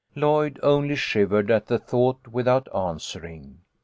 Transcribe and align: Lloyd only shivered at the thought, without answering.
Lloyd 0.15 0.59
only 0.63 0.95
shivered 0.95 1.51
at 1.51 1.67
the 1.67 1.77
thought, 1.77 2.27
without 2.27 2.67
answering. 2.75 3.59